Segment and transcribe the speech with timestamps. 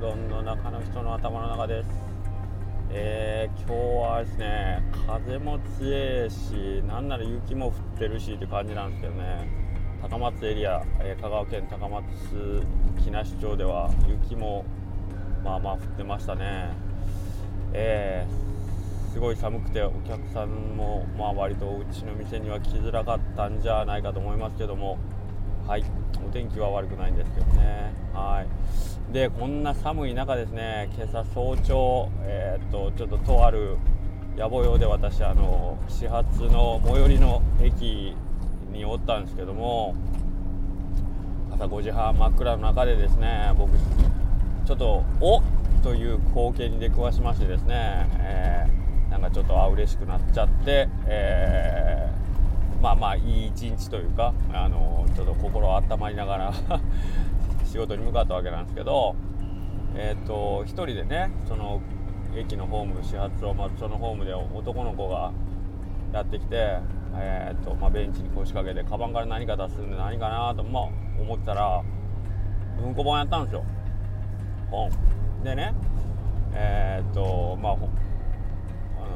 [0.00, 1.90] どんの中の人の頭の中です。
[2.88, 3.74] えー、今日
[4.08, 9.46] はですね風も強いしなんなら雪も降ってるしって感じなんですけどね。
[10.00, 12.02] 高松エリア、えー、香川県高松
[13.04, 14.64] 木梨町では雪も
[15.44, 16.70] まあまあ降ってましたね。
[17.74, 20.48] えー、すごい寒くてお客さん
[20.78, 24.96] もまあ割とうちの店には来づらかったんじゃないかと思いますけども
[25.70, 25.84] はい。
[26.26, 27.92] お天気は悪くないんですけどね。
[28.12, 28.44] は
[29.08, 29.12] い。
[29.12, 33.76] でこんな寒い中ですね今朝早朝えー、っとちょっととある
[34.36, 38.16] 野暮用で私あの始発の最寄りの駅
[38.72, 39.94] におったんですけども
[41.52, 43.70] 朝5時半真っ暗の中でですね僕
[44.66, 45.42] ちょっとおっ
[45.84, 51.69] という光景に出くわしましてですね、えー、なんかちょっとあ嬉しくなっちゃって、えー、
[52.80, 56.52] まあまあいい一日というかあのちょっと心温まりながら
[57.64, 59.14] 仕事に向かったわけなんですけど
[59.94, 61.80] えっ、ー、と1人でねその
[62.34, 65.32] 駅のホーム始発を待つそのホームで男の子が
[66.12, 66.78] やってきて、
[67.14, 70.82] えーとまあ、ベンチに腰掛けてカバンから何か出すんで何かなと、まあ、
[71.20, 71.82] 思ったら
[72.80, 73.64] 文庫本やったんですよ。
[74.70, 74.90] 本。
[75.44, 75.74] でね
[76.52, 77.76] えー、とまあ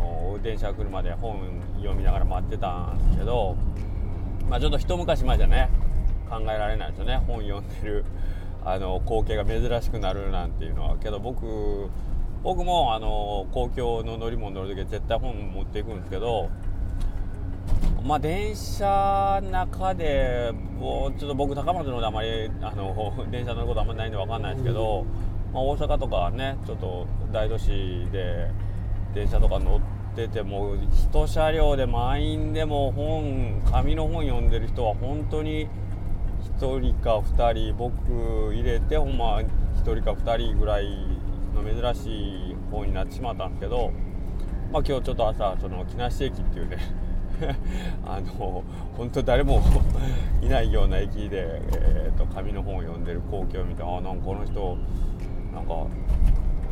[0.00, 1.40] の電車が来るまで本
[1.76, 3.56] 読みながら待ってたんですけど
[4.48, 5.70] まあちょっと一昔前じゃね
[6.28, 7.16] 考えられないですよね。
[7.26, 8.04] 本読んでる
[8.64, 10.96] あの光景が珍しくなるなんていうのは。
[10.98, 11.90] けど僕
[12.42, 16.48] 僕もあの公共の乗り物乗る時は絶対本持っていくんですけど
[18.02, 25.04] まあ電車中でもうちょっと僕高松のであまりあの電車乗ることあんまりないんで分かんないですけど、
[25.52, 28.50] まあ、大阪とかねちょっと大都市で
[29.14, 29.80] 電車とか乗
[30.12, 35.68] ってても1車両で満員でも本紙の本読んでる人は本当に
[36.58, 39.46] 1人か2人僕入れてほんま1
[39.82, 40.86] 人か2人ぐらい
[41.54, 43.92] の珍しい本になってしまったんですけど、
[44.72, 46.78] まあ、今日ちょっと朝その木梨駅っていうね
[48.04, 48.62] あの
[48.96, 49.60] 本当誰も
[50.42, 54.76] いないような駅で、えーと、紙の本を読んでる光景を見てああなんかこの人
[55.54, 55.86] なんか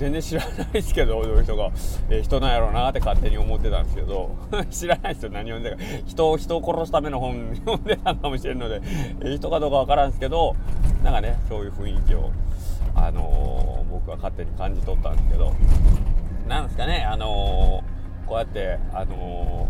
[0.00, 1.70] 全然知らないですけどどういう人が、
[2.08, 4.30] えー、人なんやろうなって勝手に思ってたんですけど
[4.70, 5.82] 知らないですよ何読んでるか。
[6.06, 8.80] 人を人を殺すための本読んでたかもしれんので、
[9.20, 10.56] えー、人かどうかわからんですけど
[11.04, 12.30] なんかねそういう雰囲気を、
[12.94, 15.52] あのー、僕は勝手に感じ取ったんですけど
[16.48, 17.84] なんですかね、あの
[18.26, 19.68] こうやって、あの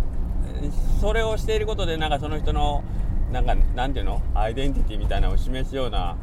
[1.01, 2.85] それをしていることでなんかその人の
[3.33, 6.17] なんかなんていうのアイデンティティみたいなのを示すような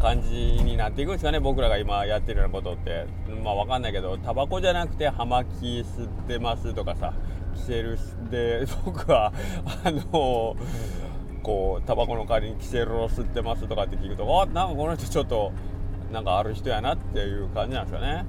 [0.00, 0.28] 感じ
[0.64, 3.06] になっていくんですかね僕らが今やってるようなことって
[3.44, 5.46] まあ分かんないけどタバコじゃなくて葉巻
[5.82, 7.12] 吸ってますとかさ
[7.54, 7.98] キセル
[8.30, 9.32] で 僕は
[9.84, 10.56] あの
[11.42, 15.52] こうタバコの代わりにキセルを吸ってますとかって聞くとあなんかこの人ちょっと
[16.12, 18.24] なんかある人やなっていう感じなんですよね。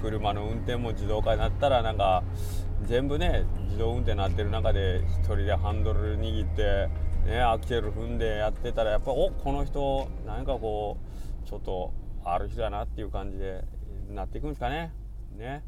[0.00, 2.22] 車の運転も自動化になったらなんか
[2.82, 6.88] 全部ね自動運転になってる中で1人でハンドル握って
[7.24, 10.98] ね、アクセル踏んでやってたらやっぱおこの人何かこ
[11.44, 11.92] うちょっと
[12.24, 13.64] ある人だなっていう感じで
[14.10, 14.92] なっていくんですかね。
[15.36, 15.64] ね。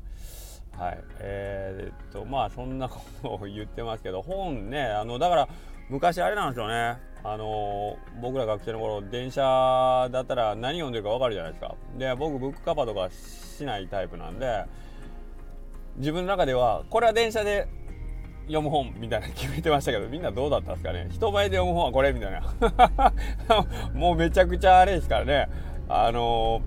[0.77, 1.03] はい。
[1.21, 5.49] えー、っとまあそんなことを言ってますけど本ねあのだから
[5.89, 6.99] 昔あれなんですよね。
[7.25, 11.75] あの僕ら学生の頃電車だったら何読んでるか分かるじゃないですか。
[11.99, 14.65] で僕ブックカバーとかしないタイプなんで
[15.97, 17.67] 自分の中ではこれは電車で
[18.47, 21.09] 読む本みたいな決めてましたけどみんなどうだったんですかね。
[21.11, 23.13] 人前で読む本はこれみたいな。
[23.95, 25.49] もうめちゃくちゃあれですからね。
[25.89, 26.63] あの、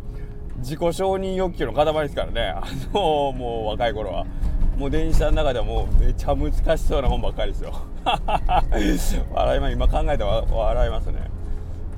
[0.57, 2.53] 自己承認欲求の塊ですからね。
[2.55, 2.63] あ
[2.93, 4.25] の、もう若い頃は。
[4.77, 7.73] もう電車の中ではもうめちゃ難しそうな本ばっかりですよ。
[9.33, 11.19] 笑いま今考えたら笑いますね。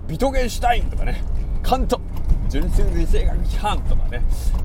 [0.08, 1.22] ビトゲンシュタインとかね。
[1.62, 2.02] カント。
[2.52, 4.22] 純粋理性学批判とかね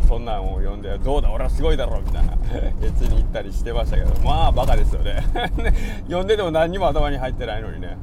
[0.09, 2.33] そんなんを読んでどうだ俺はすごいだろうみたいな
[2.85, 5.23] やつに行ったりしてましたけどまあバカですよね。
[6.09, 7.97] 読んでても何にも頭に入ってないのにね。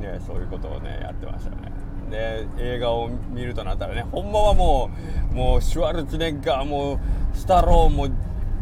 [0.00, 1.72] ねそういうことをねやってましたよね。
[2.10, 4.90] で映画を見るとなったらねほんまはも
[5.32, 6.98] うもうシュワルツネッガーも
[7.34, 8.08] スタローも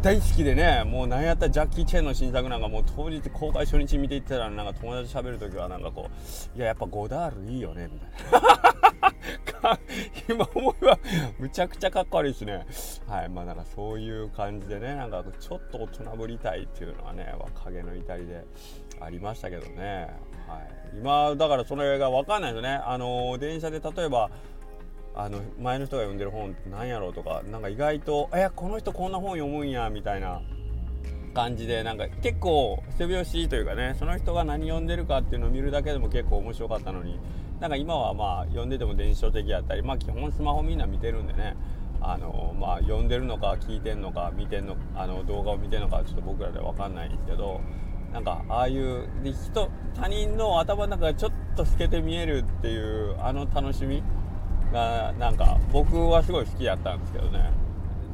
[0.01, 6.09] 大好きでねもうなんやったらジャッキー・チェンの新作なんかもう当日公開初日見ていったらなんか友達と喋る時はなんかこ
[6.55, 8.84] ういややっぱゴダールいいよねみたいな。
[10.29, 10.99] 今思えば
[11.39, 12.65] むちゃくちゃかっこ悪いですね。
[13.07, 17.33] はいまあなんかそういう感じでねなんかちょっと大人ぶりたいっていうのはね
[17.63, 18.45] 影の至りで
[18.99, 20.09] ありましたけどね。
[20.47, 20.97] はい。
[20.97, 22.79] 今だからそれが分かんないですね。
[22.85, 24.29] あの電車で例えば
[25.15, 30.41] あの前の人が読んでる本なんやろうとかなんか意外と「えこの人こんな本読むんや」みたいな
[31.33, 37.19] 感じでなんか結構背拍子というかねその人が何読んでるかっていうのを見るだけでも結構面白かったのに
[37.59, 41.55] なんか今はまあ読んでても電子書籍やったりまあ基本スマホみんな見てるんでね
[42.01, 47.61] あのまあ読んでるのか聞いてんのか見てんのあの動画を見てんのかちょっと僕らでは分かんないんですけど
[48.11, 54.03] なんかああいうで人他人の頭の中がちょっと透けて見えるっていうあの楽しみ
[54.71, 57.51] がなんか僕はすごい好きやったんですけどね。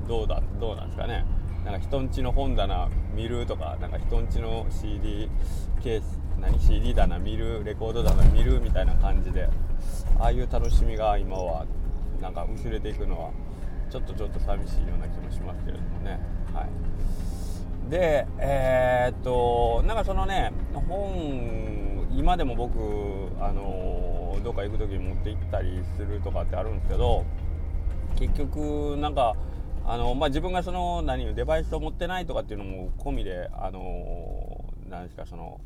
[0.08, 1.26] どうだどうなんですかね。
[1.66, 5.30] なんか人んちの本棚見るとかなんか人んちの CD
[5.84, 9.48] ケース何？CD 棚見るレコード棚見るみたいな感じで
[10.20, 11.66] ああいう楽しみが今は
[12.20, 13.32] なんか薄れていくのは
[13.92, 16.20] ちょっとちょっと寂しいような気もしますけれどもね。
[16.54, 17.90] はい。
[17.90, 22.78] でえー、っとなんかそのね本今でも僕
[23.40, 27.26] あのどっか行く時に持って行ったりするとかってあるんですけど
[28.18, 29.36] 結局なんか
[29.92, 35.60] あの、まあ、自分がその何デバイスを持ってないとかっていうのも込みであの何ですかその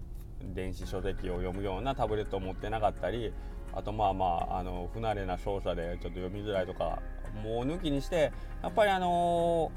[0.56, 3.32] 電子書籍を読むようなタブレットを持ってなかったり
[3.72, 7.04] あとまあまああの不慣れな操作でちょっと読みづらいとか
[7.44, 8.32] もう抜きにして
[8.64, 9.72] やっぱりあの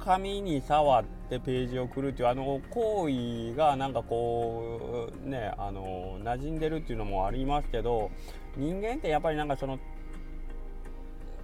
[0.00, 8.10] 紙に触ってページを送るっていうあの行為がなんかこうねあの馴染んでるっていうのもありますけど
[8.54, 9.78] 人間ってやっぱりなんかその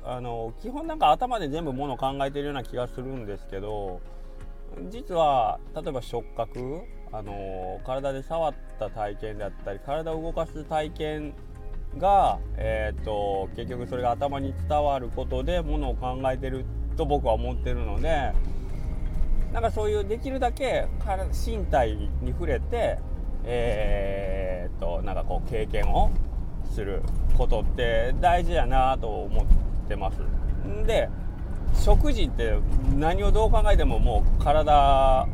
[0.04, 4.00] あの基本なんか頭で全部ものを考えてるような気がするんですけど
[4.90, 6.80] 実は例えば触覚
[7.12, 11.34] あの体で触った体験であったり体を動かす体験
[11.98, 16.64] が、えーと、結局それが頭に伝わることでものを考えてる
[16.96, 18.32] と僕は思ってるので
[19.52, 20.88] なんかそういうできるだけ
[21.46, 22.98] 身体に触れて
[23.44, 26.10] えー、っとなんかこう経験を
[26.70, 27.02] する
[27.36, 29.46] ことって大事やなと思っ
[29.92, 30.18] てます。
[30.86, 31.08] で
[31.74, 32.58] 食事って
[32.96, 35.26] 何をどう考えてももう体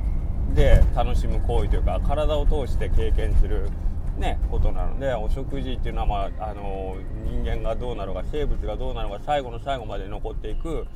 [0.54, 3.70] で楽しむ行為というか体を通して経験する、
[4.18, 10.86] ね、ことなのでお食事っていうのは、まあ、あの人間がどうなのか生物がどうなのか最後の最後まで残っていく、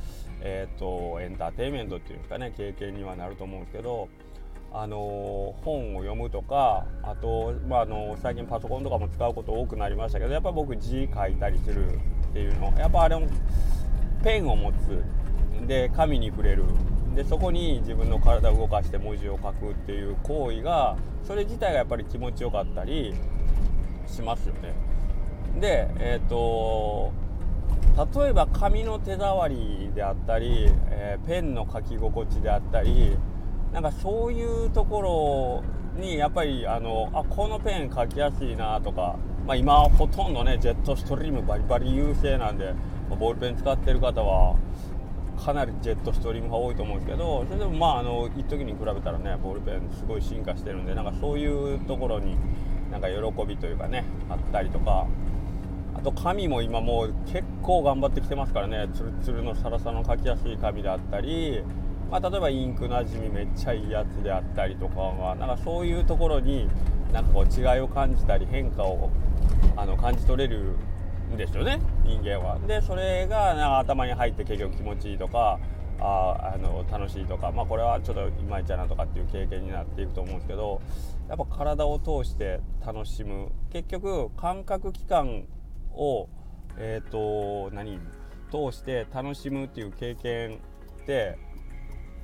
[0.41, 4.09] えーと、エンターテインメントっていうんですかね経験にはなると思うんですけど。
[4.75, 11.99] あの本を読むとかあと、まあ、あの最近パソコンとかも使うこと多くなりましたけどやっぱ僕字書いたりする
[12.33, 12.73] っていうの。
[12.79, 13.27] やっぱあれも
[14.23, 15.03] ペンを持つ。
[15.67, 16.65] で紙に触れる。
[17.15, 23.13] でそこに自分の体を動かして文字を書くっていう行為がそれ自体がやっぱり気持ちよかったり
[24.07, 24.73] しますよね。
[25.59, 27.13] でえっ、ー、と
[28.19, 33.15] 例えば紙の手触りであったり、えー、ペンの書き心地であったり
[33.71, 35.63] なんかそういうとこ
[35.95, 42.73] ろにやっぱりあのあこのペン書きやすいなとか、まあ、今ほとんどねジェットストリームバリバリ優勢なんで
[43.09, 44.55] まボールペン使ってる方は
[45.43, 52.37] かなりジェットストリームが多いと思うんですけどそれでもまああの一時に比べたらねボールペンすごい進化してるんでなんかそういうところに
[52.89, 55.07] なんか喜びというかねあったりとか
[55.95, 61.61] あと紙も今もう結構頑張ってきてますからねツルツルのサラサの書きやすい紙であったり、
[62.09, 66.69] まあ、例えばインクなじみめっちゃいいやつであったりとかはなんかそういうところに
[67.13, 69.09] なんかこう違いを感じたり変化を
[69.77, 70.75] あの感じ取れる
[71.31, 71.79] んですよね。
[72.03, 72.59] 人間は。
[72.67, 75.59] でそれがなんか頭に入って結局気持ちいいとか
[75.99, 80.81] ああの楽しいとか、まあ、これはちょっといまいちゃなとかっていう経験になっていくと思うんですけど
[81.29, 83.51] やっぱ体を通して楽しむ。
[83.71, 85.45] 結局感覚器官
[85.93, 86.27] を、
[86.77, 87.99] えーと、何？
[88.51, 90.59] 通して楽しむっていう経験
[91.01, 91.39] って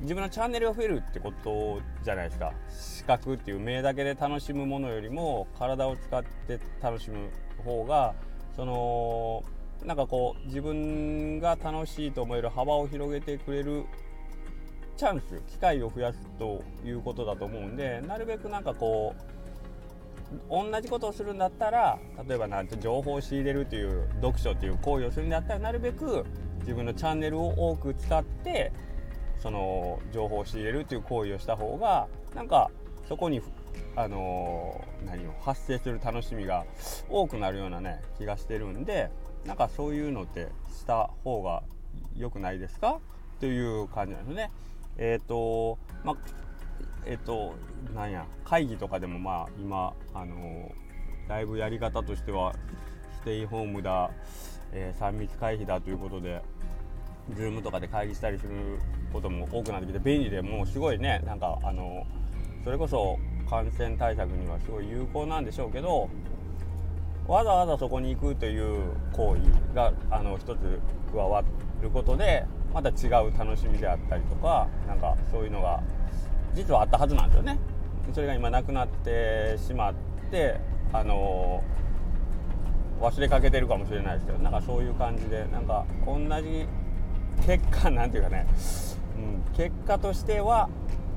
[0.01, 2.53] 自分のチャンネルが増えるってことじゃないですか。
[2.69, 7.29] 視覚っていう目だけで楽しむものよりも体を使って楽しむ
[7.63, 8.13] 方が
[8.55, 9.43] その
[9.85, 13.85] なんかこう自分が楽しいと思える幅を広げてくれる
[14.97, 19.29] チャンス機会を増やすということだと思うんでなるべくなんかこう
[20.49, 26.25] 同じことをするんだったら例えばなんて情報を仕入れるという読書という行為をするんだったらなるべく
[26.59, 28.73] 自分のチャンネルを多く使って
[29.39, 32.69] その情報を仕入れるという行為をした方がなんか
[33.07, 33.41] そこに
[33.95, 36.65] あのー、何を発生する楽しみが
[37.09, 39.09] 多くなるようなね気がしてるんで
[39.45, 41.63] なんかそういうのってした方が
[42.15, 42.99] 良くないですか？
[43.39, 44.51] という感じなんですね。
[44.97, 46.15] えっ、ー、とまあ
[47.05, 47.55] えっ、ー、と
[47.95, 52.53] なんや会議とかでもまあ今あのー、だいぶやり方としては
[53.15, 54.11] ステイホームだ、
[54.71, 56.41] え3密回避だということで
[57.35, 58.79] Zoom とかで会議したりする
[59.11, 62.05] ことも多くなってきて便利でもうすごいねなんかあの
[62.63, 63.17] それこそ
[63.49, 66.09] 感染対策にはすごい有効なんでしょうけど
[67.27, 70.79] わざわざそこに行くという行為があの一つ
[71.11, 71.43] 加わ
[71.81, 75.81] ることでまた違う楽しみであったりとかなんかそういうのが
[76.53, 77.59] 実はあったはずなんですよね。
[78.13, 79.93] それが今なくなってしまっ
[80.31, 80.59] て
[80.91, 81.63] あの
[82.99, 86.67] 忘れかけてるかもしれないですけどなんかそういう感じでなんか同じ
[87.45, 88.47] 結果なんていうかね、
[89.17, 90.69] うん、結果としては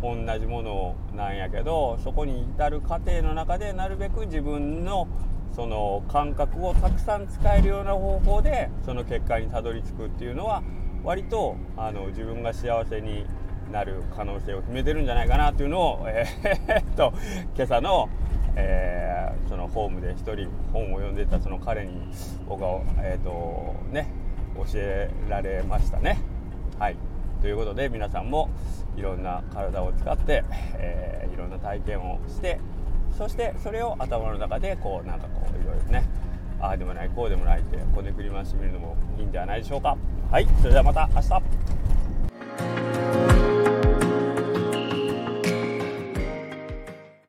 [0.02, 5.07] 同じものなんやけどそこに至る過程の中でなるべく自分の
[5.54, 10.62] その感覚をたくさん使えるような方法でその結果にたどり着くっていうのは
[11.04, 13.26] 割とあの自分が幸せに
[13.71, 17.12] なる可能性を秘めてるんじゃないかなっていうのを、 えー、っと
[17.54, 18.09] 今朝の、
[18.54, 22.12] えー、そのホームで一人本を読んでたその彼に
[22.49, 24.09] 僕は、えー、っとね
[24.56, 26.18] 教えられましたね。
[26.78, 26.97] はい。
[27.40, 28.50] ということで皆さんも
[28.97, 30.44] いろんな体を使って、
[30.75, 32.61] えー、いろんな体験をして
[33.16, 36.04] そしてそれを頭の中でこうなんかこういろいろね
[36.61, 39.97] ああでもないこうでもないってこねくり回してみるのもいいんではないでしょうか。
[40.30, 40.47] はい。
[40.61, 41.82] それではまた明日。